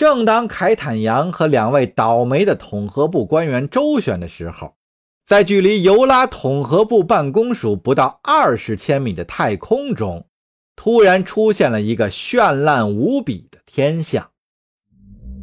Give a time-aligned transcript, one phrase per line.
[0.00, 4.74] 正当凯坦阳和两位倒霉的统合部官员周旋的时候，
[5.26, 10.26] 在距离尤拉统合部办公署不到二十千米的太空中，
[10.74, 14.26] 突然出现了一个绚烂无比的天象。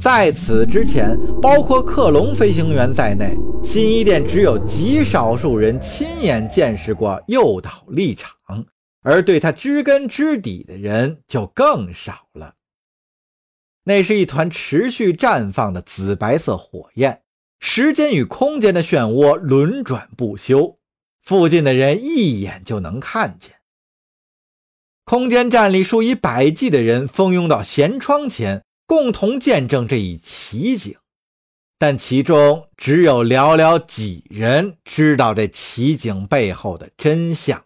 [0.00, 8.34] 在此之前，包括克隆飞行员在内，新一店只有极少数人亲眼见识过诱导立场，
[9.04, 12.54] 而对他知根知底的人就更少了。
[13.84, 17.22] 那是一团持续绽放的紫白色火焰，
[17.58, 20.78] 时间与空间的漩涡轮转不休，
[21.22, 23.56] 附近的人一眼就能看见。
[25.04, 30.96] 空间站里数以百计的人蜂拥到舷窗前，共同见证这一奇景，
[31.78, 37.64] 但其中只有寥寥几人知道这奇景背后的真相。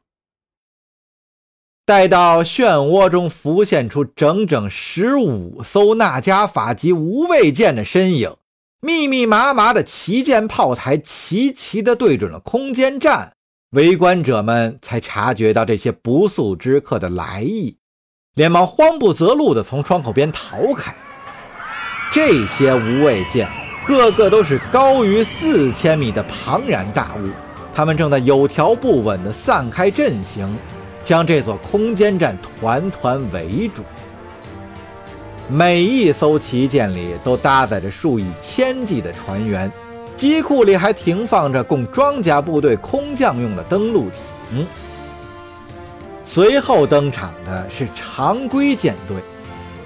[1.87, 8.34] 待到漩涡中浮现出整整十五艘纳加法级无畏舰的身影，
[8.80, 13.35] 密密麻麻的旗舰炮台齐齐地对准了空间站，
[13.73, 17.77] 围观者们才察觉到这些不速之客的来意，
[18.35, 20.95] 连忙慌不择路地从窗口边逃开。
[22.10, 23.46] 这些无畏舰
[23.87, 27.29] 个个都是高于四千米的庞然大物，
[27.74, 30.49] 它们正在有条不紊地散开阵型。
[31.05, 33.83] 将这座空间站团团围住，
[35.49, 39.71] 每一艘旗舰里都搭载着数以千计的船员，
[40.16, 44.09] 机库里还停放着供装甲部队空降用的登陆
[44.51, 44.66] 艇。
[46.24, 49.18] 随后登场的是常规舰队，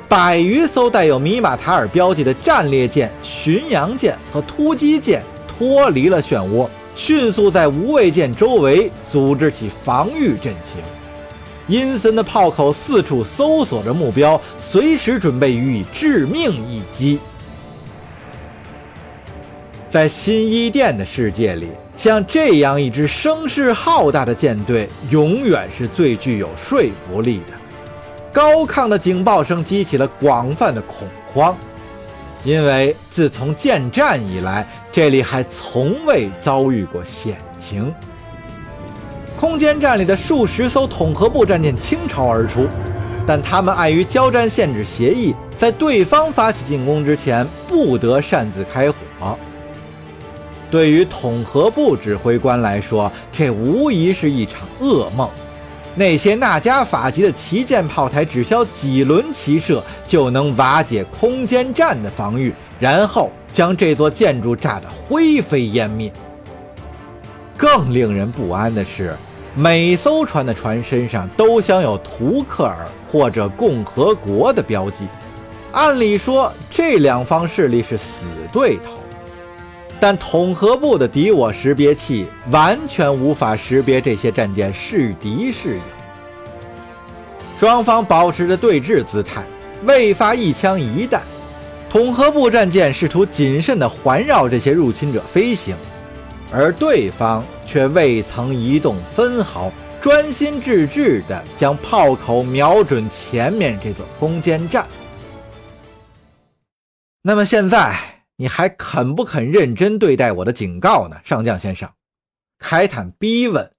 [0.08, 10.80] 百余艘带有米马塔尔标记的战列舰、巡洋舰和突击舰脱离了漩涡，迅速在无畏舰周围组织起防御阵型。
[11.68, 17.18] 阴森的炮口四处搜索着目标，随时准备予以致命一击。
[19.90, 27.52] 在新伊甸的世界里，像这样一支声势浩大的舰队，永远是最具有说服力的。
[28.32, 31.56] 高亢的警报声激起了广泛的恐慌，
[32.44, 37.92] 因为自从建战以来，这里还从未遭遇过险情。
[39.38, 42.66] 空间站里的数十艘统合部战舰倾巢而出，
[43.24, 49.38] 但他们碍于交战限制协议，在对方发起进攻之前不得擅自开火。
[50.68, 55.30] 对于统合部指挥官来说，这无疑是一场噩梦。
[55.94, 66.12] 那些纳加法级的旗舰炮台只需要几轮齐射，就能瓦解空间站的防御，然后将这座建筑炸得灰飞烟灭。
[67.56, 69.14] 更令人不安的是。
[69.58, 75.08] 每艘船的船身上都镶有图克尔或者共和国的标记，
[75.72, 79.00] 按理说这两方势力是死对头，
[79.98, 85.82] 但统合部的敌我识别器完全无法识别这些战舰是敌是友。
[87.58, 89.42] 双方保持着对峙姿态，
[89.82, 91.20] 未发一枪一弹。
[91.90, 95.74] 统合部战舰试图谨慎地环绕这些入侵者飞行。
[96.52, 99.70] 而对方却未曾移动分毫，
[100.00, 104.86] 专心致志地将炮口瞄准前面这座攻坚战。
[107.20, 111.90] 那么现在你还肯不肯认真对待我的警告呢，上将先生？
[112.58, 113.70] 凯坦逼问。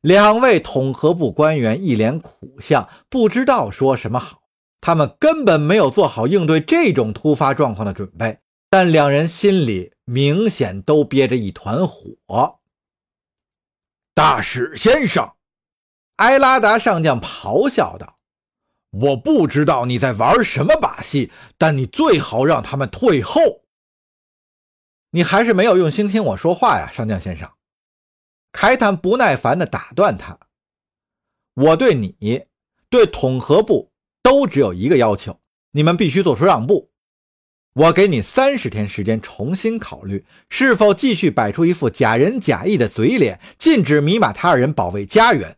[0.00, 4.40] 两位统合部官员一脸苦相，不知道说什么好。
[4.80, 8.38] 他们根本没有做好应对这种突发状况的准备。
[8.72, 12.60] 但两人心里明显都憋着一团火。
[14.14, 15.34] 大使先生，
[16.16, 18.20] 埃拉达上将咆哮道
[18.90, 23.64] ：“我不知道你在玩什么把戏，但你最好让他们退后。
[25.10, 27.50] 你还是没有用心听我说话呀，上将先生。”
[28.52, 30.38] 凯坦不耐烦地打断他
[31.54, 32.46] ：“我对你、
[32.88, 33.90] 对统合部
[34.22, 35.40] 都只有一个要求，
[35.72, 36.89] 你们必须做出让步。”
[37.74, 45.56] 我给你三十天时间重新考虑，是否继续摆出一副假仁假义的嘴脸，禁止米马塔尔人保卫家园。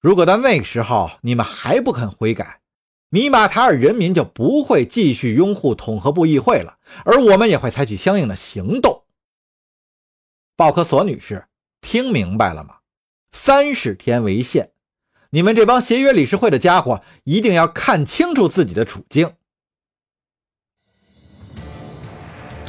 [0.00, 2.60] 如果到那个时候你们还不肯悔改，
[3.08, 9.02] 米马塔尔人民就不会继续拥护统合部议会了，而我们也会采取相应的行动。
[10.56, 11.46] 鲍克索女士，
[11.80, 12.76] 听明白了吗？
[13.32, 14.70] 三十天为限，
[15.30, 19.32] 你们这帮协约理事会的家伙一定要看清楚自己的处境。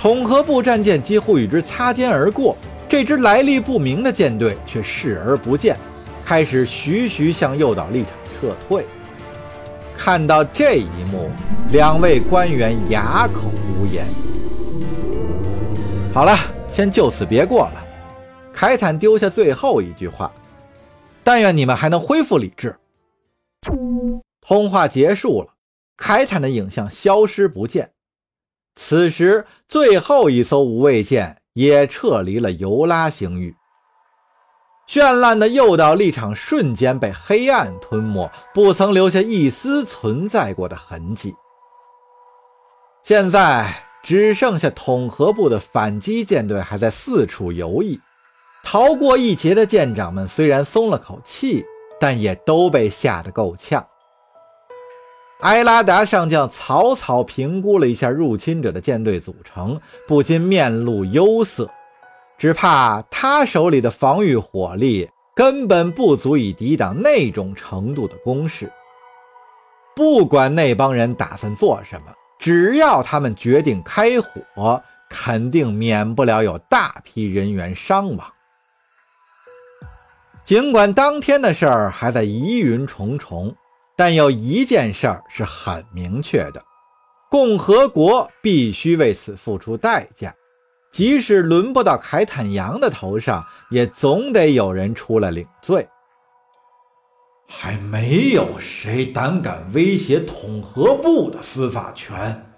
[0.05, 2.55] 统合部战舰几乎与之擦肩而过，
[2.87, 5.75] 这支来历不明的舰队却视而不见，
[6.23, 8.85] 开始徐徐向诱导立场撤退。
[9.97, 11.31] 看到这一幕，
[11.71, 13.49] 两位官员哑口
[13.79, 14.05] 无言。
[16.13, 16.37] 好了，
[16.71, 17.83] 先就此别过了。
[18.53, 20.31] 凯坦丢下最后一句话
[21.25, 22.75] ：“但愿你们还能恢复理智。”
[24.39, 25.47] 通话结束了，
[25.97, 27.89] 凯坦的影像消失不见。
[28.75, 33.55] 此时，最后一艘无畏舰也撤离了尤拉星域。
[34.87, 41.33] 绚烂的诱导立场瞬间被黑暗吞没，不曾留下一丝存在过的痕迹。
[43.01, 43.73] 现在
[44.03, 47.99] 只剩下统合部的反击舰队还在四处游弋，
[48.63, 51.65] 逃过一劫的舰长们虽然松了口气，
[51.99, 53.83] 但也都被吓得够呛。
[55.41, 61.69] 埃拉达上将草草评估了一下入侵者的舰队组成，不禁面露忧色。
[62.37, 68.71] 只怕他手里的防御火力根本不足以抵挡那种程度的攻势。
[69.95, 72.07] 不管那帮人打算做什么，
[72.39, 78.27] 只要他们决定开火，肯定免不了有大批人员伤亡。
[80.43, 83.55] 尽管当天的事儿还在疑云重重，
[83.95, 86.61] 但有一件事儿是很明确的：
[87.29, 90.33] 共和国必须为此付出代价。
[90.91, 95.85] 即使轮不到凯坦扬的头上，也总得有人出来领罪。
[97.47, 102.49] 还没有谁胆敢威胁统合部的司法权，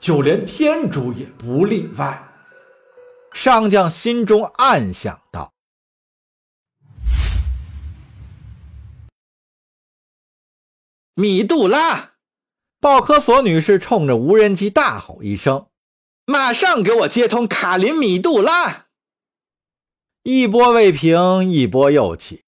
[0.00, 2.20] 就连天主也不例外。
[3.32, 5.53] 上将心中暗想道
[11.14, 12.12] ：“米杜拉！”
[12.80, 15.66] 鲍科索女士冲着无人机大吼一声。
[16.26, 18.86] 马上给我接通卡林米杜拉！
[20.22, 22.44] 一波未平，一波又起，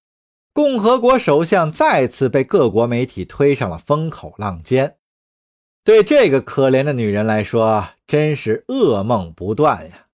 [0.55, 4.97] 共和国首相再次被各国媒体推上了风口浪尖。
[5.85, 10.07] 对这个可怜的女人来说，真是噩梦不断呀！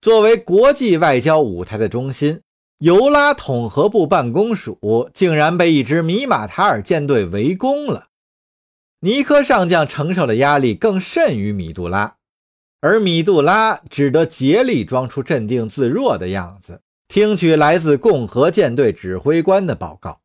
[0.00, 2.42] 作为国际外交舞台的中心，
[2.78, 8.08] 尤拉统合部办公署竟然被一支米马塔尔舰队围攻了。
[9.00, 12.16] 尼科上将承受的压力更甚于米杜拉。
[12.82, 20.20] 而米杜拉只得竭力装出镇定自若的样子，听取来自共和舰队指挥官的报告。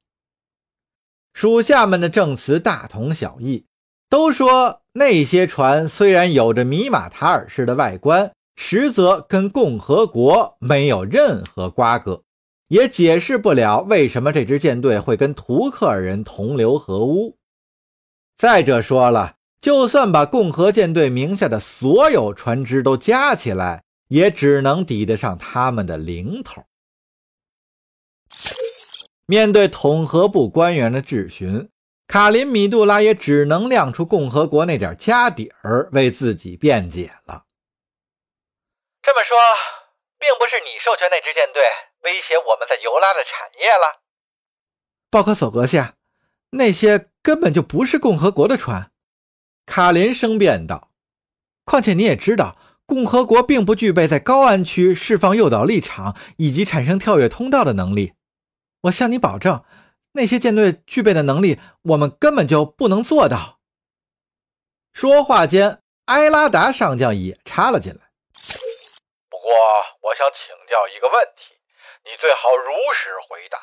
[1.33, 3.65] 属下们的证词大同小异，
[4.09, 12.21] 都说那些船虽然有着米马塔尔式的外观，实则跟共和国没有任何瓜葛，
[12.71, 17.37] 也解释不了为什么这支舰队会跟图克尔人同流合污。
[18.37, 19.35] 再者说了。
[19.61, 26.65] 就算把共和舰队名下的所有船只都加起来，也只能抵得上他们的零头。
[29.27, 31.69] 面对统合部官员的质询，
[32.07, 37.43] 卡林米杜拉也只能亮出共和国那点家底儿，为自己辩解了。
[39.03, 39.37] 这么说，
[40.21, 41.63] 并不是你授权那支舰队
[42.03, 44.01] 威胁我们在尤拉的产业了？
[45.09, 45.95] 鲍克索阁下，
[46.51, 48.91] 那些根本就不是共和国的船。
[49.65, 50.91] 卡林声辩道
[51.65, 58.13] ：“况且你也知道，共和国并不具备在高安区释放诱导立场以及产生跳跃通道的能力。
[58.83, 59.63] 我向你保证，
[60.13, 63.59] 那些舰队具备的能力，我们根本就不能做到。”
[64.93, 68.10] 说话间，埃拉达上将也插了进来
[69.51, 69.63] ：“不过，
[69.99, 71.53] 我想请教一个问题，
[72.05, 73.59] 你最好如实回答。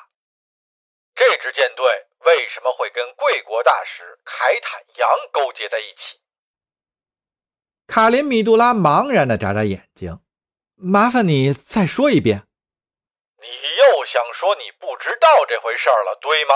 [1.14, 1.86] 这支舰队……”
[2.26, 6.20] 为什么会跟贵国大使凯坦扬勾结在一起？
[7.86, 10.20] 卡林米杜拉茫然的眨眨眼睛，
[10.74, 12.48] 麻烦你再说一遍。
[13.40, 16.54] 你又想说你不知道这回事了，对吗？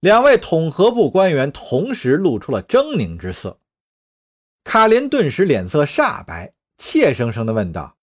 [0.00, 3.60] 两位统合部官员同时露出了狰狞之色。
[4.64, 7.98] 卡林顿时脸色煞白，怯生生的问道：“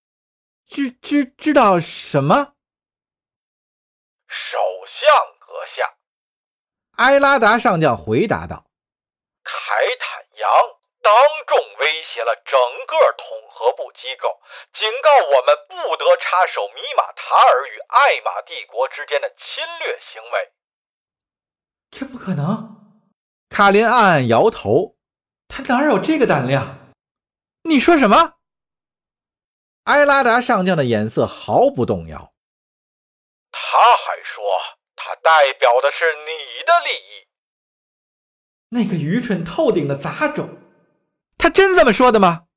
[0.69, 2.53] 知知知道什么？”
[4.29, 5.65] 首相阁。
[5.65, 5.97] 下，
[6.97, 8.69] 埃拉达上将回答道
[9.43, 9.51] ：“凯
[9.99, 10.49] 坦扬
[11.01, 11.11] 当
[11.45, 12.57] 众威胁了整
[12.87, 14.39] 个统合部机构，
[14.71, 20.53] 警告我们不得插手米马塔尔与艾玛帝国之间的侵略行为。”
[21.91, 23.01] 这不可能！
[23.49, 24.95] 卡林暗暗摇头，
[25.49, 26.93] 他哪有这个胆量？
[27.63, 28.36] 你说什么？
[29.87, 32.33] 埃拉达上将的眼色毫不动摇。
[33.51, 33.59] 他
[33.97, 34.43] 还说。
[34.99, 37.27] 他代表的是你的利益。
[38.69, 40.57] 那个愚蠢透顶的杂种，
[41.37, 42.47] 他真这么说的吗？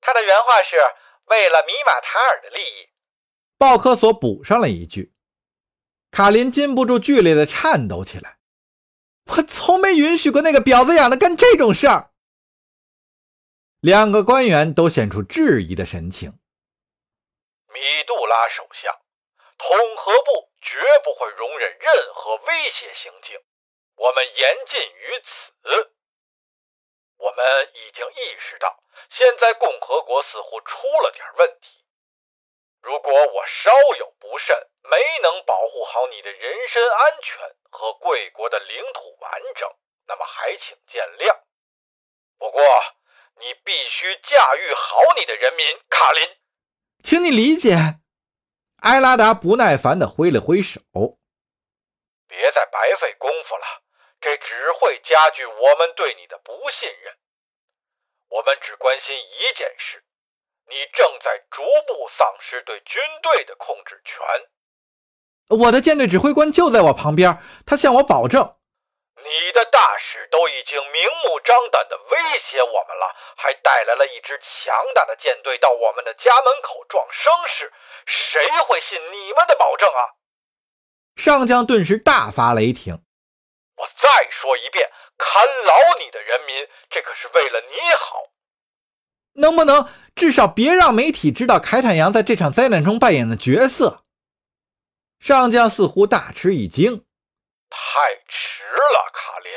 [0.00, 0.76] 他的原话是
[1.24, 2.88] 为了米马塔尔的利益。
[3.58, 5.14] 鲍科索补上了一句。
[6.12, 8.38] 卡林禁不住剧烈的颤抖起来。
[9.26, 12.12] 我从没允许过那个婊子养的干这种事儿。
[13.84, 16.40] 两个官员都显出质疑的神情。
[17.68, 18.98] 米杜拉首相，
[19.58, 23.38] 统合部绝不会容忍任何威胁行径，
[23.96, 25.92] 我们严禁于此。
[27.18, 31.84] 我们已经意识到，现在共和国似乎出了点问题。
[32.80, 37.38] 如果我稍有不慎，没能保护好你的人身安全
[37.70, 39.70] 和贵国的领土完整，
[40.06, 41.38] 那么还请见谅。
[42.38, 42.62] 不过，
[43.40, 46.28] 你必须驾驭好你的人民，卡林，
[47.02, 47.76] 请你理解。
[48.78, 50.80] 埃拉达不耐烦地挥了挥手，
[52.28, 53.82] 别再白费功夫了，
[54.20, 57.16] 这只会加剧我们对你的不信任。
[58.28, 60.04] 我们只关心一件事。
[60.66, 65.58] 你正在逐步丧失对军队的控制权。
[65.58, 68.56] 我的舰队指挥官就在我旁边，他向我保证。
[69.24, 77.72] 你的大使都已经明目张胆的威胁我们了，还带来了一支强大的舰队到我们的家门口壮声势，
[78.06, 80.14] 谁会信你们的保证啊？
[81.16, 83.02] 上将顿时大发雷霆。
[83.76, 88.22] 我再说一遍，看牢你的人民，这可是为了你好。
[89.36, 94.04] 能不能至少别让媒体知道凯坦阳在这场灾难中扮演的角色？
[95.18, 97.06] 上将似乎大吃一惊。
[97.94, 99.52] 太迟了，卡林，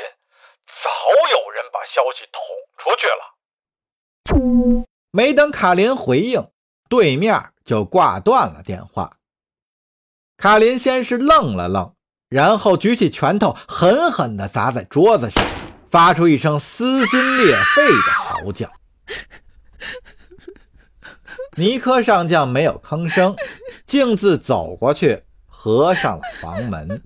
[0.84, 0.88] 早
[1.28, 2.40] 有人把消息捅
[2.78, 4.94] 出去了。
[5.10, 6.48] 没等卡林回应，
[6.88, 9.16] 对面就挂断了电话。
[10.36, 11.96] 卡林先是愣了愣，
[12.28, 15.44] 然后举起拳头狠狠地砸在桌子上，
[15.90, 18.70] 发出一声撕心裂肺的嚎叫。
[21.56, 23.34] 尼克上将没有吭声，
[23.84, 27.02] 径自走过去，合上了房门。